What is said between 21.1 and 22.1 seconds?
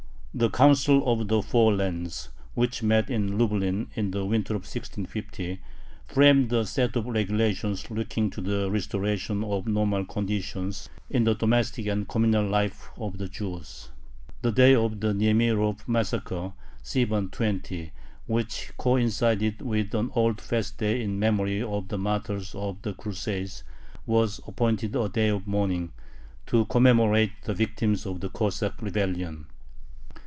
memory of the